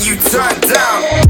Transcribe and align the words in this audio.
you 0.00 0.16
turned 0.16 0.60
down. 0.62 1.23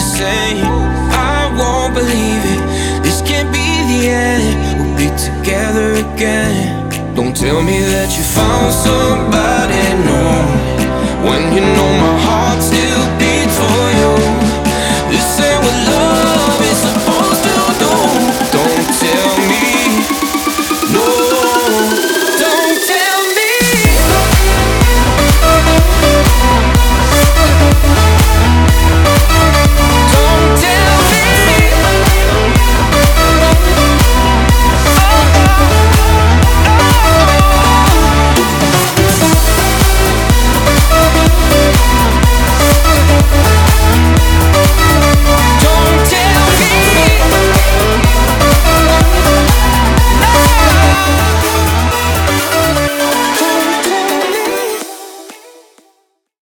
the 0.00 0.06
same. 0.16 0.64
I 0.64 1.52
won't 1.58 1.92
believe 1.94 2.42
it. 2.54 2.60
This 3.04 3.20
can't 3.20 3.50
be 3.52 3.68
the 3.92 4.00
end. 4.08 4.46
We'll 4.78 4.96
be 4.96 5.08
together 5.28 5.88
again. 6.04 6.88
Don't 7.14 7.36
tell 7.36 7.62
me 7.62 7.78
that 7.92 8.08
you 8.16 8.24
found 8.24 8.72
somebody. 8.72 9.69